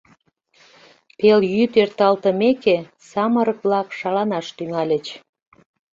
Пелйӱд 1.17 1.73
эрталтымеке, 1.81 2.77
самырык-влак 3.09 3.87
шаланаш 3.99 4.47
тӱҥальыч. 4.57 5.05